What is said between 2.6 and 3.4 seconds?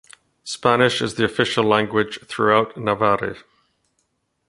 Navarre.